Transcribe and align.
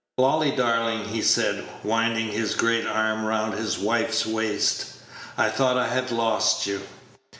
"Lolly, 0.17 0.49
darling," 0.49 1.05
he 1.09 1.21
said, 1.21 1.63
winding 1.83 2.29
his 2.29 2.55
great 2.55 2.87
arm 2.87 3.23
round 3.23 3.53
his 3.53 3.77
wife's 3.77 4.25
waist, 4.25 4.93
"I 5.37 5.49
thought 5.49 5.77
I 5.77 5.89
had 5.89 6.09
lost 6.09 6.65
you." 6.65 6.81